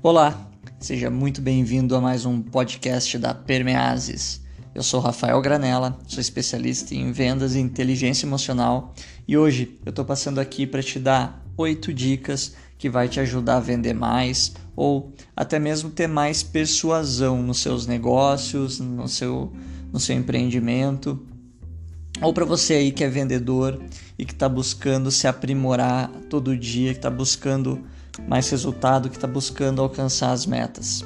Olá, 0.00 0.48
seja 0.78 1.10
muito 1.10 1.42
bem-vindo 1.42 1.96
a 1.96 2.00
mais 2.00 2.24
um 2.24 2.40
podcast 2.40 3.18
da 3.18 3.34
Permeases. 3.34 4.40
Eu 4.72 4.80
sou 4.80 5.00
Rafael 5.00 5.40
Granella, 5.42 5.98
sou 6.06 6.20
especialista 6.20 6.94
em 6.94 7.10
vendas 7.10 7.56
e 7.56 7.58
inteligência 7.58 8.24
emocional 8.24 8.94
e 9.26 9.36
hoje 9.36 9.76
eu 9.84 9.90
estou 9.90 10.04
passando 10.04 10.38
aqui 10.38 10.68
para 10.68 10.84
te 10.84 11.00
dar 11.00 11.44
oito 11.56 11.92
dicas 11.92 12.54
que 12.78 12.88
vai 12.88 13.08
te 13.08 13.18
ajudar 13.18 13.56
a 13.56 13.60
vender 13.60 13.92
mais 13.92 14.54
ou 14.76 15.12
até 15.34 15.58
mesmo 15.58 15.90
ter 15.90 16.06
mais 16.06 16.44
persuasão 16.44 17.42
nos 17.42 17.58
seus 17.58 17.84
negócios, 17.88 18.78
no 18.78 19.08
seu, 19.08 19.52
no 19.92 19.98
seu 19.98 20.14
empreendimento 20.14 21.26
ou 22.22 22.32
para 22.32 22.44
você 22.44 22.74
aí 22.74 22.92
que 22.92 23.02
é 23.02 23.08
vendedor 23.08 23.82
e 24.16 24.24
que 24.24 24.32
está 24.32 24.48
buscando 24.48 25.10
se 25.10 25.26
aprimorar 25.26 26.08
todo 26.30 26.56
dia, 26.56 26.92
que 26.92 26.98
está 26.98 27.10
buscando 27.10 27.84
mais 28.26 28.48
resultado, 28.50 29.08
que 29.08 29.16
está 29.16 29.26
buscando 29.26 29.82
alcançar 29.82 30.32
as 30.32 30.46
metas. 30.46 31.04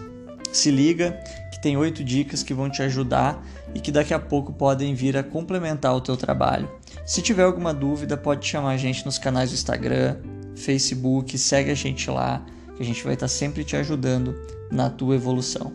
Se 0.53 0.71
liga 0.71 1.19
que 1.51 1.61
tem 1.61 1.77
oito 1.77 2.05
dicas 2.05 2.43
que 2.43 2.55
vão 2.55 2.69
te 2.69 2.83
ajudar 2.83 3.45
e 3.75 3.81
que 3.81 3.91
daqui 3.91 4.13
a 4.13 4.19
pouco 4.19 4.53
podem 4.53 4.95
vir 4.95 5.17
a 5.17 5.23
complementar 5.23 5.95
o 5.95 6.01
teu 6.01 6.17
trabalho. 6.17 6.71
Se 7.07 7.23
tiver 7.23 7.45
alguma 7.45 7.73
dúvida, 7.73 8.17
pode 8.17 8.47
chamar 8.47 8.71
a 8.71 8.77
gente 8.77 9.05
nos 9.05 9.19
canais 9.19 9.51
do 9.51 9.55
Instagram, 9.55 10.17
Facebook, 10.55 11.37
segue 11.39 11.71
a 11.71 11.75
gente 11.75 12.11
lá, 12.11 12.45
que 12.77 12.83
a 12.83 12.87
gente 12.87 13.03
vai 13.03 13.15
estar 13.15 13.29
sempre 13.29 13.65
te 13.65 13.77
ajudando 13.77 14.35
na 14.71 14.89
tua 14.91 15.15
evolução. 15.15 15.73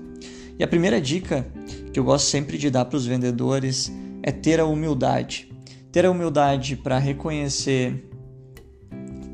E 0.60 0.64
a 0.64 0.68
primeira 0.68 1.00
dica 1.00 1.46
que 1.92 2.00
eu 2.00 2.04
gosto 2.04 2.28
sempre 2.28 2.58
de 2.58 2.70
dar 2.70 2.86
para 2.86 2.98
os 2.98 3.06
vendedores 3.06 3.92
é 4.24 4.32
ter 4.32 4.60
a 4.60 4.66
humildade. 4.66 5.52
Ter 5.92 6.06
a 6.06 6.12
humildade 6.12 6.76
para 6.76 6.98
reconhecer 6.98 8.10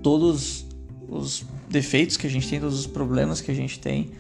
todos 0.02 0.66
os 1.08 1.46
defeitos 1.74 2.16
que 2.16 2.28
a 2.28 2.30
gente 2.30 2.48
tem, 2.48 2.60
todos 2.60 2.80
os 2.80 2.88
problemas 2.88 3.42
que 3.42 3.50
a 3.50 3.54
gente 3.54 3.80
tem, 3.80 4.12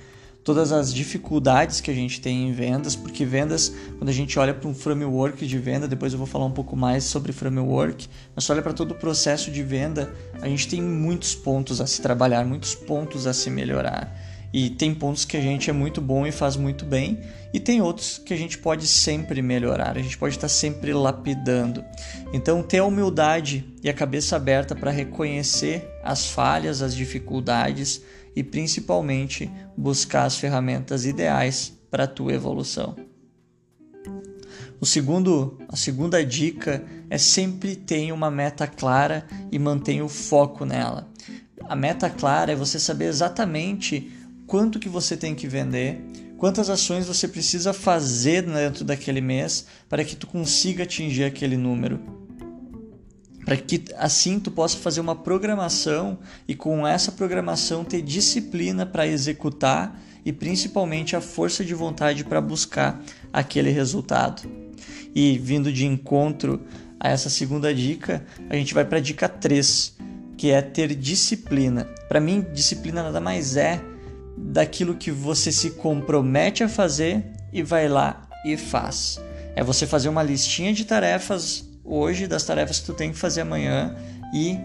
todas 0.43 0.71
as 0.71 0.91
dificuldades 0.91 1.79
que 1.79 1.91
a 1.91 1.93
gente 1.93 2.19
tem 2.19 2.49
em 2.49 2.51
vendas, 2.51 2.95
porque 2.95 3.23
vendas, 3.23 3.71
quando 3.97 4.09
a 4.09 4.13
gente 4.13 4.37
olha 4.39 4.53
para 4.53 4.67
um 4.67 4.73
framework 4.73 5.45
de 5.45 5.57
venda, 5.59 5.87
depois 5.87 6.11
eu 6.11 6.17
vou 6.17 6.27
falar 6.27 6.45
um 6.45 6.51
pouco 6.51 6.75
mais 6.75 7.03
sobre 7.03 7.31
framework, 7.31 8.09
mas 8.35 8.49
olha 8.49 8.61
para 8.61 8.73
todo 8.73 8.91
o 8.91 8.95
processo 8.95 9.51
de 9.51 9.61
venda, 9.61 10.13
a 10.41 10.49
gente 10.49 10.67
tem 10.67 10.81
muitos 10.81 11.35
pontos 11.35 11.79
a 11.79 11.85
se 11.85 12.01
trabalhar, 12.01 12.43
muitos 12.43 12.73
pontos 12.73 13.27
a 13.27 13.33
se 13.33 13.49
melhorar. 13.51 14.32
E 14.53 14.69
tem 14.69 14.93
pontos 14.93 15.25
que 15.25 15.35
a 15.35 15.41
gente 15.41 15.69
é 15.69 15.73
muito 15.73 15.99
bom 15.99 16.27
e 16.27 16.31
faz 16.31 16.55
muito 16.55 16.85
bem, 16.85 17.19
e 17.51 17.59
tem 17.59 17.81
outros 17.81 18.19
que 18.19 18.33
a 18.33 18.37
gente 18.37 18.59
pode 18.59 18.85
sempre 18.85 19.41
melhorar, 19.41 19.97
a 19.97 20.01
gente 20.01 20.17
pode 20.17 20.35
estar 20.35 20.47
sempre 20.47 20.93
lapidando. 20.93 21.83
Então, 22.31 22.61
ter 22.61 22.77
a 22.77 22.85
humildade 22.85 23.65
e 23.81 23.89
a 23.89 23.93
cabeça 23.93 24.35
aberta 24.35 24.75
para 24.75 24.91
reconhecer 24.91 25.89
as 26.03 26.27
falhas, 26.27 26.83
as 26.83 26.95
dificuldades 26.95 28.03
e 28.35 28.43
principalmente 28.43 29.51
buscar 29.75 30.25
as 30.25 30.37
ferramentas 30.37 31.03
ideais 31.03 31.73
para 31.89 32.03
a 32.03 32.07
tua 32.07 32.33
evolução. 32.33 32.95
O 34.79 34.85
segundo, 34.85 35.57
a 35.67 35.75
segunda 35.75 36.25
dica 36.25 36.83
é 37.09 37.17
sempre 37.17 37.75
tenha 37.75 38.13
uma 38.13 38.29
meta 38.29 38.67
clara 38.67 39.25
e 39.51 39.57
mantenha 39.57 40.03
o 40.03 40.09
foco 40.09 40.65
nela. 40.65 41.07
A 41.69 41.75
meta 41.75 42.09
clara 42.09 42.51
é 42.51 42.55
você 42.55 42.77
saber 42.77 43.05
exatamente 43.05 44.11
quanto 44.47 44.79
que 44.79 44.89
você 44.89 45.15
tem 45.15 45.33
que 45.33 45.47
vender, 45.47 46.01
quantas 46.37 46.69
ações 46.69 47.05
você 47.05 47.27
precisa 47.27 47.73
fazer 47.73 48.43
dentro 48.43 48.83
daquele 48.83 49.21
mês 49.21 49.65
para 49.87 50.03
que 50.03 50.15
tu 50.15 50.27
consiga 50.27 50.83
atingir 50.83 51.23
aquele 51.23 51.57
número. 51.57 51.99
Para 53.45 53.57
que 53.57 53.83
assim 53.97 54.39
tu 54.39 54.49
possa 54.49 54.77
fazer 54.77 55.01
uma 55.01 55.15
programação 55.15 56.19
e 56.47 56.55
com 56.55 56.87
essa 56.87 57.11
programação 57.11 57.83
ter 57.83 58.01
disciplina 58.01 58.85
para 58.85 59.05
executar 59.05 60.01
e 60.25 60.31
principalmente 60.31 61.15
a 61.15 61.21
força 61.21 61.63
de 61.63 61.73
vontade 61.73 62.23
para 62.23 62.39
buscar 62.39 63.01
aquele 63.31 63.69
resultado. 63.69 64.49
E 65.13 65.37
vindo 65.37 65.71
de 65.71 65.85
encontro 65.85 66.61
a 66.99 67.09
essa 67.09 67.29
segunda 67.29 67.73
dica, 67.73 68.25
a 68.49 68.55
gente 68.55 68.73
vai 68.73 68.85
para 68.85 68.97
a 68.97 69.01
dica 69.01 69.27
3, 69.27 69.97
que 70.37 70.51
é 70.51 70.61
ter 70.61 70.95
disciplina. 70.95 71.85
Para 72.07 72.21
mim, 72.21 72.45
disciplina 72.53 73.03
nada 73.03 73.19
mais 73.19 73.57
é 73.57 73.92
daquilo 74.37 74.95
que 74.95 75.11
você 75.11 75.51
se 75.51 75.71
compromete 75.71 76.63
a 76.63 76.69
fazer 76.69 77.23
e 77.51 77.61
vai 77.61 77.87
lá 77.87 78.27
e 78.45 78.57
faz. 78.57 79.21
É 79.55 79.63
você 79.63 79.85
fazer 79.85 80.09
uma 80.09 80.23
listinha 80.23 80.73
de 80.73 80.85
tarefas 80.85 81.69
hoje, 81.83 82.27
das 82.27 82.43
tarefas 82.43 82.79
que 82.79 82.85
tu 82.85 82.93
tem 82.93 83.11
que 83.11 83.17
fazer 83.17 83.41
amanhã 83.41 83.95
e 84.33 84.57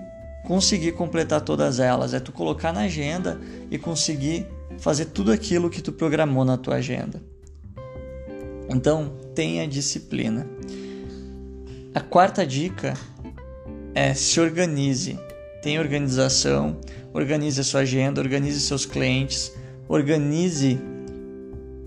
conseguir 0.47 0.93
completar 0.93 1.43
todas 1.43 1.79
elas. 1.79 2.15
É 2.15 2.21
tu 2.21 2.33
colocar 2.33 2.73
na 2.73 2.83
agenda 2.83 3.41
e 3.71 3.79
conseguir 3.79 4.47
fazer 4.79 5.07
tudo 5.07 5.33
aquilo 5.33 5.69
que 5.69 5.83
tu 5.83 5.93
programou 5.93 6.45
na 6.45 6.57
tua 6.57 6.77
agenda. 6.77 7.23
Então, 8.69 9.17
tenha 9.35 9.67
disciplina. 9.67 10.47
A 11.95 12.01
quarta 12.01 12.47
dica 12.47 12.95
é 13.95 14.15
se 14.15 14.41
organize. 14.41 15.19
Tenha 15.63 15.81
organização, 15.81 16.79
organize 17.13 17.61
a 17.61 17.65
sua 17.65 17.81
agenda, 17.81 18.21
organize 18.21 18.61
seus 18.61 18.87
clientes, 18.87 19.53
Organize 19.89 20.79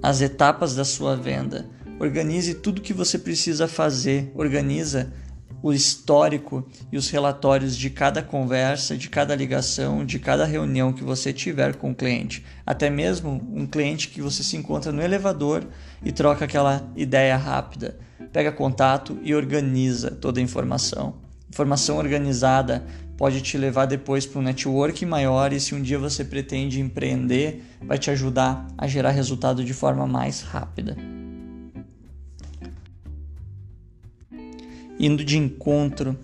as 0.01 0.21
etapas 0.21 0.75
da 0.75 0.83
sua 0.83 1.15
venda. 1.15 1.69
Organize 1.99 2.55
tudo 2.55 2.81
que 2.81 2.93
você 2.93 3.19
precisa 3.19 3.67
fazer. 3.67 4.31
Organiza 4.33 5.13
o 5.61 5.71
histórico 5.71 6.67
e 6.91 6.97
os 6.97 7.11
relatórios 7.11 7.77
de 7.77 7.91
cada 7.91 8.23
conversa, 8.23 8.97
de 8.97 9.07
cada 9.07 9.35
ligação, 9.35 10.03
de 10.03 10.17
cada 10.17 10.45
reunião 10.45 10.91
que 10.91 11.03
você 11.03 11.31
tiver 11.31 11.75
com 11.75 11.91
o 11.91 11.95
cliente. 11.95 12.43
Até 12.65 12.89
mesmo 12.89 13.39
um 13.53 13.67
cliente 13.67 14.07
que 14.07 14.19
você 14.19 14.41
se 14.41 14.57
encontra 14.57 14.91
no 14.91 15.03
elevador 15.03 15.63
e 16.03 16.11
troca 16.11 16.45
aquela 16.45 16.91
ideia 16.95 17.37
rápida. 17.37 17.99
Pega 18.33 18.51
contato 18.51 19.19
e 19.21 19.35
organiza 19.35 20.09
toda 20.09 20.39
a 20.39 20.43
informação. 20.43 21.17
Informação 21.47 21.97
organizada 21.97 22.83
pode 23.21 23.39
te 23.39 23.55
levar 23.55 23.85
depois 23.85 24.25
para 24.25 24.39
um 24.39 24.41
network 24.41 25.05
maior 25.05 25.53
e 25.53 25.59
se 25.59 25.75
um 25.75 25.81
dia 25.83 25.99
você 25.99 26.25
pretende 26.25 26.81
empreender, 26.81 27.63
vai 27.79 27.99
te 27.99 28.09
ajudar 28.09 28.67
a 28.75 28.87
gerar 28.87 29.11
resultado 29.11 29.63
de 29.63 29.75
forma 29.75 30.07
mais 30.07 30.41
rápida. 30.41 30.97
Indo 34.99 35.23
de 35.23 35.37
encontro 35.37 36.17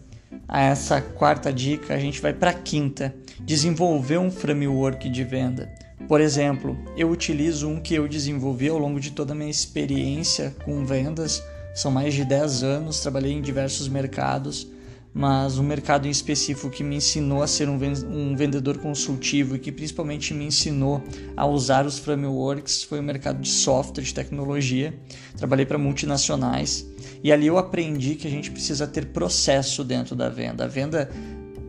a 0.47 0.59
essa 0.59 0.99
quarta 0.99 1.53
dica, 1.53 1.93
a 1.93 1.99
gente 1.99 2.19
vai 2.19 2.33
para 2.33 2.49
a 2.49 2.55
quinta: 2.55 3.13
desenvolver 3.41 4.17
um 4.17 4.31
framework 4.31 5.07
de 5.07 5.23
venda. 5.23 5.71
Por 6.07 6.19
exemplo, 6.19 6.75
eu 6.97 7.11
utilizo 7.11 7.69
um 7.69 7.79
que 7.79 7.93
eu 7.93 8.07
desenvolvi 8.07 8.69
ao 8.69 8.79
longo 8.79 8.99
de 8.99 9.11
toda 9.11 9.33
a 9.33 9.35
minha 9.35 9.51
experiência 9.51 10.55
com 10.65 10.83
vendas, 10.83 11.43
são 11.75 11.91
mais 11.91 12.15
de 12.15 12.25
10 12.25 12.63
anos, 12.63 13.01
trabalhei 13.01 13.33
em 13.33 13.41
diversos 13.41 13.87
mercados 13.87 14.75
mas 15.13 15.57
um 15.57 15.63
mercado 15.63 16.07
em 16.07 16.11
específico 16.11 16.69
que 16.69 16.83
me 16.83 16.97
ensinou 16.97 17.41
a 17.41 17.47
ser 17.47 17.67
um 17.67 18.35
vendedor 18.35 18.77
consultivo 18.77 19.55
e 19.55 19.59
que 19.59 19.71
principalmente 19.71 20.33
me 20.33 20.45
ensinou 20.45 21.03
a 21.35 21.45
usar 21.45 21.85
os 21.85 21.97
frameworks 21.97 22.83
foi 22.83 22.99
o 22.99 23.03
mercado 23.03 23.41
de 23.41 23.49
software, 23.49 24.03
de 24.03 24.13
tecnologia. 24.13 24.93
Trabalhei 25.35 25.65
para 25.65 25.77
multinacionais 25.77 26.87
e 27.23 27.31
ali 27.31 27.47
eu 27.47 27.57
aprendi 27.57 28.15
que 28.15 28.27
a 28.27 28.29
gente 28.29 28.51
precisa 28.51 28.85
ter 28.85 29.07
processo 29.07 29.83
dentro 29.83 30.15
da 30.15 30.29
venda. 30.29 30.65
A 30.65 30.67
venda 30.67 31.09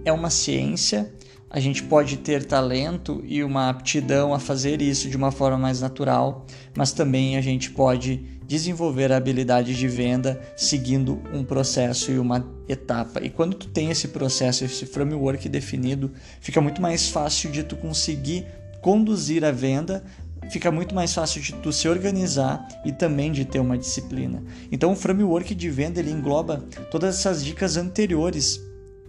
é 0.04 0.12
uma 0.12 0.30
ciência, 0.30 1.12
a 1.50 1.58
gente 1.58 1.82
pode 1.82 2.18
ter 2.18 2.44
talento 2.44 3.22
e 3.26 3.42
uma 3.42 3.70
aptidão 3.70 4.34
a 4.34 4.38
fazer 4.38 4.82
isso 4.82 5.08
de 5.08 5.16
uma 5.16 5.30
forma 5.30 5.56
mais 5.56 5.80
natural, 5.80 6.44
mas 6.76 6.92
também 6.92 7.36
a 7.36 7.40
gente 7.40 7.70
pode 7.70 8.22
desenvolver 8.46 9.12
a 9.12 9.16
habilidade 9.16 9.74
de 9.74 9.88
venda 9.88 10.40
seguindo 10.56 11.22
um 11.32 11.44
processo 11.44 12.10
e 12.10 12.18
uma 12.18 12.57
etapa. 12.68 13.20
E 13.24 13.30
quando 13.30 13.56
tu 13.56 13.68
tem 13.68 13.90
esse 13.90 14.08
processo, 14.08 14.64
esse 14.64 14.86
framework 14.86 15.48
definido, 15.48 16.12
fica 16.40 16.60
muito 16.60 16.82
mais 16.82 17.08
fácil 17.08 17.50
de 17.50 17.62
tu 17.62 17.76
conseguir 17.76 18.46
conduzir 18.82 19.44
a 19.44 19.50
venda, 19.50 20.04
fica 20.50 20.70
muito 20.70 20.94
mais 20.94 21.12
fácil 21.12 21.40
de 21.40 21.52
tu 21.54 21.72
se 21.72 21.88
organizar 21.88 22.66
e 22.84 22.92
também 22.92 23.32
de 23.32 23.44
ter 23.44 23.58
uma 23.58 23.76
disciplina. 23.76 24.42
Então 24.70 24.92
o 24.92 24.96
framework 24.96 25.54
de 25.54 25.70
venda 25.70 25.98
ele 25.98 26.10
engloba 26.10 26.64
todas 26.90 27.18
essas 27.18 27.44
dicas 27.44 27.76
anteriores 27.76 28.60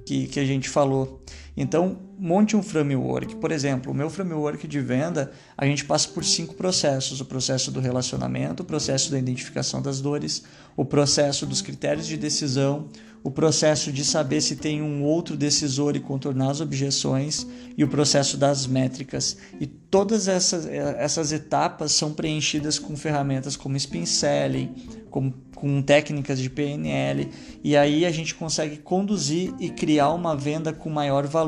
que, 0.06 0.28
que 0.28 0.40
a 0.40 0.46
gente 0.46 0.68
falou. 0.68 1.22
Então, 1.56 1.98
monte 2.18 2.56
um 2.56 2.64
framework. 2.64 3.36
Por 3.36 3.52
exemplo, 3.52 3.92
o 3.92 3.96
meu 3.96 4.10
framework 4.10 4.68
de 4.68 4.80
venda, 4.80 5.32
a 5.58 5.66
gente 5.66 5.86
passa 5.86 6.08
por 6.10 6.24
cinco 6.24 6.54
processos: 6.56 7.22
o 7.22 7.26
processo 7.26 7.72
do 7.72 7.80
relacionamento, 7.80 8.64
o 8.64 8.66
processo 8.66 9.12
da 9.12 9.20
identificação 9.20 9.82
das 9.82 10.02
dores, 10.02 10.44
o 10.76 10.86
processo 10.86 11.46
dos 11.46 11.62
critérios 11.62 12.08
de 12.08 12.18
decisão, 12.18 12.88
o 13.24 13.30
processo 13.30 13.92
de 13.92 14.06
saber 14.06 14.42
se 14.42 14.56
tem 14.56 14.82
um 14.82 15.04
outro 15.04 15.36
decisor 15.36 15.96
e 15.96 16.00
contornar 16.00 16.52
as 16.52 16.62
objeções 16.62 17.46
e 17.78 17.84
o 17.84 17.88
processo 17.88 18.38
das 18.38 18.66
métricas. 18.66 19.38
E 19.60 19.68
todas 19.68 20.28
essas, 20.28 20.66
essas 20.66 21.32
etapas 21.32 21.92
são 21.92 22.14
preenchidas 22.14 22.80
com 22.80 22.96
ferramentas 22.96 23.58
como 23.58 23.76
Spin 23.76 24.06
Selling, 24.06 24.74
com, 25.10 25.34
com 25.54 25.82
técnicas 25.82 26.40
de 26.40 26.50
PNL, 26.50 27.30
e 27.64 27.76
aí 27.76 28.06
a 28.06 28.12
gente 28.12 28.36
consegue 28.36 28.78
conduzir 28.78 29.54
e 29.60 29.70
criar 29.70 30.12
uma 30.12 30.36
venda 30.36 30.72
com 30.72 30.90
maior 30.90 31.28
valor. 31.28 31.39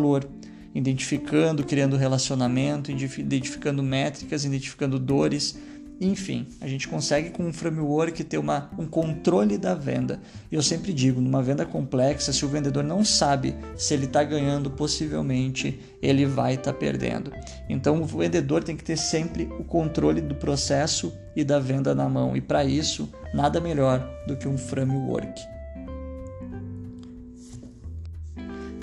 Identificando, 0.74 1.64
criando 1.64 1.98
relacionamento, 1.98 2.92
identificando 2.92 3.84
métricas, 3.84 4.46
identificando 4.46 4.98
dores 4.98 5.58
enfim, 6.04 6.48
a 6.60 6.68
gente 6.68 6.88
consegue 6.88 7.30
com 7.30 7.44
um 7.44 7.54
framework 7.54 8.24
ter 8.24 8.40
uma, 8.40 8.72
um 8.76 8.88
controle 8.88 9.56
da 9.56 9.76
venda. 9.76 10.20
E 10.52 10.56
eu 10.56 10.62
sempre 10.64 10.92
digo, 10.92 11.22
numa 11.22 11.44
venda 11.44 11.64
complexa, 11.64 12.34
se 12.34 12.44
o 12.44 12.48
vendedor 12.48 12.84
não 12.84 13.06
sabe 13.06 13.56
se 13.78 13.94
ele 13.94 14.06
está 14.06 14.24
ganhando, 14.24 14.72
possivelmente 14.72 15.80
ele 16.02 16.26
vai 16.26 16.56
estar 16.56 16.74
tá 16.74 16.78
perdendo. 16.80 17.32
Então 17.70 18.02
o 18.02 18.06
vendedor 18.06 18.64
tem 18.64 18.76
que 18.76 18.84
ter 18.84 18.98
sempre 18.98 19.44
o 19.60 19.64
controle 19.64 20.22
do 20.22 20.34
processo 20.34 21.14
e 21.36 21.44
da 21.44 21.60
venda 21.60 21.94
na 21.94 22.10
mão. 22.10 22.36
E 22.36 22.42
para 22.42 22.66
isso, 22.66 23.08
nada 23.32 23.62
melhor 23.62 24.04
do 24.26 24.36
que 24.36 24.48
um 24.48 24.58
framework. 24.58 25.40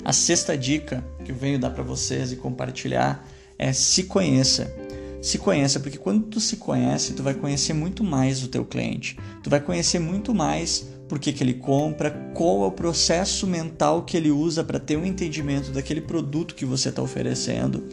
A 0.09 0.11
sexta 0.11 0.57
dica 0.57 1.05
que 1.23 1.31
eu 1.31 1.35
venho 1.35 1.59
dar 1.59 1.69
para 1.69 1.83
vocês 1.83 2.31
e 2.31 2.35
compartilhar 2.35 3.23
é 3.59 3.71
se 3.71 4.05
conheça 4.05 4.73
se 5.21 5.37
conheça, 5.37 5.79
porque 5.79 5.97
quando 5.97 6.23
tu 6.27 6.39
se 6.39 6.55
conhece, 6.57 7.13
tu 7.13 7.21
vai 7.21 7.33
conhecer 7.33 7.73
muito 7.73 8.03
mais 8.03 8.41
o 8.41 8.47
teu 8.47 8.63
cliente. 8.63 9.17
Tu 9.43 9.49
vai 9.49 9.59
conhecer 9.59 9.99
muito 9.99 10.33
mais 10.33 10.87
por 11.09 11.19
que, 11.19 11.33
que 11.33 11.43
ele 11.43 11.55
compra, 11.55 12.11
qual 12.33 12.63
é 12.63 12.67
o 12.67 12.71
processo 12.71 13.45
mental 13.45 14.03
que 14.03 14.15
ele 14.15 14.31
usa 14.31 14.63
para 14.63 14.79
ter 14.79 14.95
um 14.95 15.05
entendimento 15.05 15.71
daquele 15.71 16.01
produto 16.01 16.55
que 16.55 16.65
você 16.65 16.89
está 16.89 17.01
oferecendo, 17.01 17.83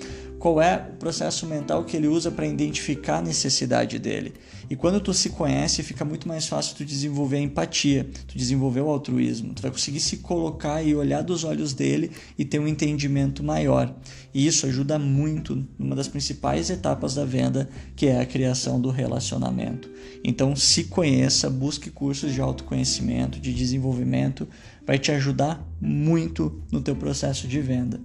qual 0.46 0.62
é 0.62 0.76
o 0.94 0.96
processo 0.96 1.44
mental 1.44 1.82
que 1.82 1.96
ele 1.96 2.06
usa 2.06 2.30
para 2.30 2.46
identificar 2.46 3.18
a 3.18 3.22
necessidade 3.22 3.98
dele. 3.98 4.32
E 4.70 4.76
quando 4.76 5.00
tu 5.00 5.12
se 5.12 5.30
conhece, 5.30 5.82
fica 5.82 6.04
muito 6.04 6.28
mais 6.28 6.46
fácil 6.46 6.76
tu 6.76 6.84
desenvolver 6.84 7.38
a 7.38 7.40
empatia, 7.40 8.08
tu 8.28 8.38
desenvolver 8.38 8.80
o 8.80 8.88
altruísmo, 8.88 9.52
tu 9.54 9.62
vai 9.62 9.72
conseguir 9.72 9.98
se 9.98 10.18
colocar 10.18 10.84
e 10.84 10.94
olhar 10.94 11.22
dos 11.22 11.42
olhos 11.42 11.72
dele 11.74 12.12
e 12.38 12.44
ter 12.44 12.60
um 12.60 12.68
entendimento 12.68 13.42
maior. 13.42 13.92
E 14.32 14.46
isso 14.46 14.66
ajuda 14.66 15.00
muito 15.00 15.66
numa 15.76 15.96
das 15.96 16.06
principais 16.06 16.70
etapas 16.70 17.16
da 17.16 17.24
venda, 17.24 17.68
que 17.96 18.06
é 18.06 18.20
a 18.20 18.26
criação 18.26 18.80
do 18.80 18.90
relacionamento. 18.90 19.90
Então, 20.22 20.54
se 20.54 20.84
conheça, 20.84 21.50
busque 21.50 21.90
cursos 21.90 22.32
de 22.32 22.40
autoconhecimento, 22.40 23.40
de 23.40 23.52
desenvolvimento, 23.52 24.46
vai 24.86 24.96
te 24.96 25.10
ajudar 25.10 25.66
muito 25.80 26.62
no 26.70 26.80
teu 26.80 26.94
processo 26.94 27.48
de 27.48 27.60
venda. 27.60 28.00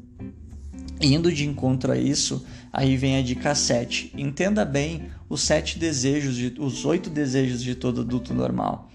Indo 1.01 1.31
de 1.31 1.47
encontro 1.47 1.91
a 1.91 1.97
isso, 1.97 2.45
aí 2.71 2.95
vem 2.95 3.17
a 3.17 3.21
dica 3.21 3.55
7. 3.55 4.13
Entenda 4.15 4.63
bem 4.63 5.09
os 5.27 5.41
sete 5.41 5.79
desejos, 5.79 6.35
de, 6.35 6.53
os 6.59 6.85
oito 6.85 7.09
desejos 7.09 7.63
de 7.63 7.73
todo 7.73 8.01
adulto 8.01 8.33
normal. 8.33 8.89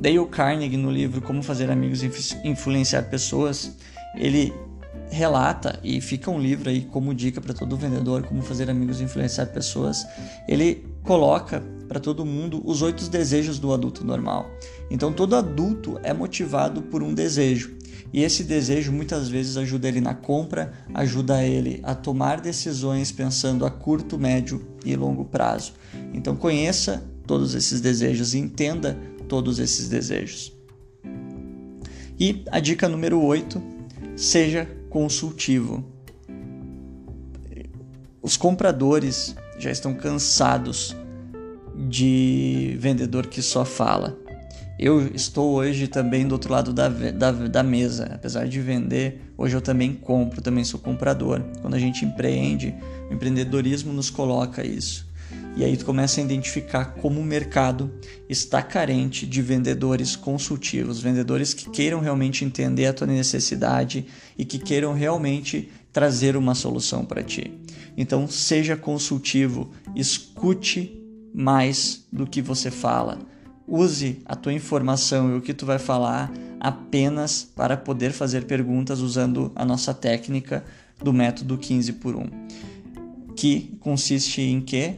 Dale 0.00 0.26
Carnegie, 0.26 0.76
no 0.76 0.90
livro 0.90 1.20
Como 1.20 1.42
Fazer 1.42 1.70
Amigos 1.70 2.02
e 2.02 2.10
Influenciar 2.44 3.04
Pessoas, 3.04 3.76
ele 4.16 4.52
relata, 5.12 5.78
e 5.84 6.00
fica 6.00 6.30
um 6.30 6.40
livro 6.40 6.70
aí 6.70 6.80
como 6.80 7.14
dica 7.14 7.40
para 7.40 7.52
todo 7.52 7.76
vendedor, 7.76 8.22
como 8.24 8.42
fazer 8.42 8.70
amigos 8.70 9.00
e 9.00 9.04
influenciar 9.04 9.46
pessoas, 9.46 10.06
ele 10.48 10.86
coloca 11.02 11.62
para 11.86 12.00
todo 12.00 12.24
mundo 12.24 12.62
os 12.64 12.80
oito 12.80 13.08
desejos 13.10 13.58
do 13.58 13.72
adulto 13.72 14.04
normal. 14.04 14.50
Então 14.90 15.12
todo 15.12 15.36
adulto 15.36 16.00
é 16.02 16.12
motivado 16.14 16.82
por 16.82 17.02
um 17.02 17.12
desejo. 17.12 17.76
E 18.12 18.22
esse 18.22 18.44
desejo 18.44 18.92
muitas 18.92 19.28
vezes 19.28 19.56
ajuda 19.56 19.88
ele 19.88 20.00
na 20.00 20.14
compra, 20.14 20.72
ajuda 20.92 21.42
ele 21.42 21.80
a 21.82 21.94
tomar 21.94 22.40
decisões 22.40 23.10
pensando 23.10 23.64
a 23.64 23.70
curto, 23.70 24.18
médio 24.18 24.66
e 24.84 24.94
longo 24.94 25.24
prazo. 25.24 25.72
Então 26.12 26.36
conheça 26.36 27.02
todos 27.26 27.54
esses 27.54 27.80
desejos 27.80 28.34
e 28.34 28.38
entenda 28.38 28.98
todos 29.28 29.58
esses 29.58 29.88
desejos. 29.88 30.52
E 32.20 32.44
a 32.50 32.60
dica 32.60 32.88
número 32.88 33.20
8, 33.20 33.60
seja 34.14 34.68
consultivo. 34.90 35.84
Os 38.20 38.36
compradores 38.36 39.34
já 39.58 39.70
estão 39.70 39.94
cansados 39.94 40.94
de 41.88 42.76
vendedor 42.78 43.26
que 43.26 43.40
só 43.40 43.64
fala. 43.64 44.18
Eu 44.84 45.06
estou 45.14 45.52
hoje 45.52 45.86
também 45.86 46.26
do 46.26 46.32
outro 46.32 46.52
lado 46.52 46.72
da, 46.72 46.88
da, 46.88 47.30
da, 47.30 47.62
mesa. 47.62 48.10
Apesar 48.12 48.48
de 48.48 48.60
vender, 48.60 49.20
hoje 49.38 49.56
eu 49.56 49.60
também 49.60 49.94
compro, 49.94 50.42
também 50.42 50.64
sou 50.64 50.80
comprador. 50.80 51.40
Quando 51.60 51.74
a 51.74 51.78
gente 51.78 52.04
empreende, 52.04 52.74
o 53.08 53.14
empreendedorismo 53.14 53.92
nos 53.92 54.10
coloca 54.10 54.66
isso. 54.66 55.06
E 55.56 55.64
aí 55.64 55.76
tu 55.76 55.84
começa 55.84 56.20
a 56.20 56.24
identificar 56.24 56.96
como 56.96 57.20
o 57.20 57.24
mercado 57.24 57.92
está 58.28 58.60
carente 58.60 59.24
de 59.24 59.40
vendedores 59.40 60.16
consultivos, 60.16 61.00
vendedores 61.00 61.54
que 61.54 61.70
queiram 61.70 62.00
realmente 62.00 62.44
entender 62.44 62.86
a 62.86 62.92
tua 62.92 63.06
necessidade 63.06 64.04
e 64.36 64.44
que 64.44 64.58
queiram 64.58 64.94
realmente 64.94 65.70
trazer 65.92 66.36
uma 66.36 66.56
solução 66.56 67.04
para 67.04 67.22
ti. 67.22 67.52
Então, 67.96 68.26
seja 68.26 68.76
consultivo, 68.76 69.70
escute 69.94 71.00
mais 71.32 72.04
do 72.12 72.26
que 72.26 72.42
você 72.42 72.68
fala 72.68 73.30
Use 73.74 74.20
a 74.26 74.36
tua 74.36 74.52
informação 74.52 75.32
e 75.32 75.38
o 75.38 75.40
que 75.40 75.54
tu 75.54 75.64
vai 75.64 75.78
falar 75.78 76.30
apenas 76.60 77.42
para 77.56 77.74
poder 77.74 78.12
fazer 78.12 78.44
perguntas 78.44 79.00
usando 79.00 79.50
a 79.56 79.64
nossa 79.64 79.94
técnica 79.94 80.62
do 81.02 81.10
método 81.10 81.56
15 81.56 81.94
por 81.94 82.14
1, 82.14 82.28
que 83.34 83.74
consiste 83.80 84.42
em 84.42 84.60
que 84.60 84.96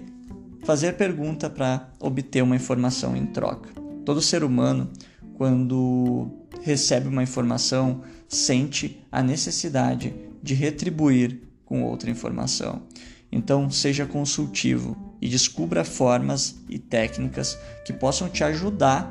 fazer 0.65 0.94
pergunta 0.94 1.49
para 1.49 1.88
obter 2.00 2.43
uma 2.43 2.56
informação 2.56 3.17
em 3.17 3.26
troca. 3.26 3.71
Todo 4.05 4.21
ser 4.21 4.43
humano, 4.43 4.91
quando 5.35 6.29
recebe 6.61 7.06
uma 7.06 7.23
informação, 7.23 8.03
sente 8.29 8.99
a 9.12 9.23
necessidade 9.23 10.12
de 10.43 10.53
retribuir 10.53 11.43
com 11.65 11.85
outra 11.85 12.11
informação. 12.11 12.82
Então, 13.31 13.71
seja 13.71 14.05
consultivo 14.05 14.97
e 15.25 15.29
descubra 15.29 15.87
formas 15.87 16.55
e 16.69 16.79
técnicas 16.79 17.59
que 17.82 17.94
possam 17.94 18.29
te 18.29 18.44
ajudar 18.44 19.11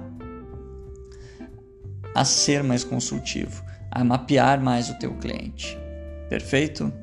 a 2.13 2.24
ser 2.24 2.62
mais 2.62 2.83
consultivo, 2.83 3.63
a 3.89 4.04
mapear 4.04 4.62
mais 4.62 4.92
o 4.92 5.00
teu 5.00 5.15
cliente. 5.15 5.75
Perfeito? 6.30 6.94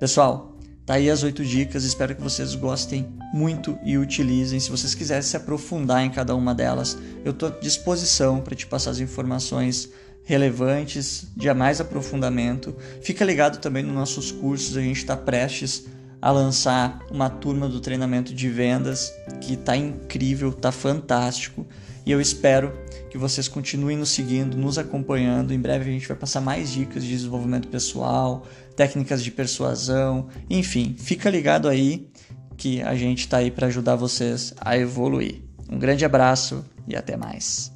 Pessoal, 0.00 0.56
tá 0.86 0.94
aí 0.94 1.10
as 1.10 1.22
oito 1.22 1.44
dicas, 1.44 1.84
espero 1.84 2.16
que 2.16 2.22
vocês 2.22 2.54
gostem 2.54 3.06
muito 3.34 3.78
e 3.84 3.98
utilizem. 3.98 4.58
Se 4.58 4.70
vocês 4.70 4.94
quiserem 4.94 5.22
se 5.22 5.36
aprofundar 5.36 6.02
em 6.02 6.10
cada 6.10 6.34
uma 6.34 6.54
delas, 6.54 6.96
eu 7.22 7.32
estou 7.32 7.50
à 7.50 7.52
disposição 7.60 8.40
para 8.40 8.56
te 8.56 8.66
passar 8.66 8.92
as 8.92 8.98
informações 8.98 9.90
relevantes 10.24 11.26
de 11.36 11.52
mais 11.52 11.82
aprofundamento. 11.82 12.74
Fica 13.02 13.26
ligado 13.26 13.58
também 13.58 13.82
nos 13.82 13.94
nossos 13.94 14.32
cursos, 14.32 14.74
a 14.74 14.80
gente 14.80 14.96
está 14.96 15.14
prestes 15.14 15.84
a 16.24 16.30
lançar 16.30 17.04
uma 17.10 17.28
turma 17.28 17.68
do 17.68 17.80
treinamento 17.80 18.32
de 18.32 18.48
vendas 18.48 19.12
que 19.42 19.52
está 19.52 19.76
incrível, 19.76 20.48
está 20.48 20.72
fantástico. 20.72 21.66
E 22.06 22.10
eu 22.10 22.18
espero 22.18 22.72
que 23.10 23.18
vocês 23.18 23.46
continuem 23.46 23.98
nos 23.98 24.08
seguindo, 24.08 24.56
nos 24.56 24.78
acompanhando. 24.78 25.52
Em 25.52 25.60
breve 25.60 25.90
a 25.90 25.92
gente 25.92 26.08
vai 26.08 26.16
passar 26.16 26.40
mais 26.40 26.72
dicas 26.72 27.04
de 27.04 27.10
desenvolvimento 27.10 27.68
pessoal, 27.68 28.46
técnicas 28.74 29.22
de 29.22 29.30
persuasão, 29.30 30.28
enfim, 30.48 30.96
fica 30.98 31.28
ligado 31.28 31.68
aí 31.68 32.08
que 32.56 32.80
a 32.80 32.94
gente 32.94 33.18
está 33.18 33.36
aí 33.36 33.50
para 33.50 33.66
ajudar 33.66 33.94
vocês 33.94 34.54
a 34.58 34.78
evoluir. 34.78 35.42
Um 35.68 35.78
grande 35.78 36.06
abraço 36.06 36.64
e 36.88 36.96
até 36.96 37.18
mais. 37.18 37.73